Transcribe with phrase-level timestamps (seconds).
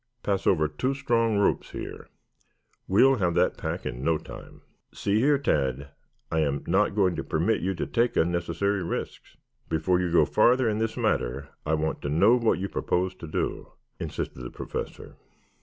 [0.23, 2.09] Pass over two strong ropes here.
[2.87, 5.89] We'll have that pack in no time." "See here, Tad.
[6.31, 9.37] I am not going to permit you to take unnecessary risks.
[9.69, 13.27] Before you go farther in this matter I want to know what you propose to
[13.27, 15.17] do," insisted the Professor.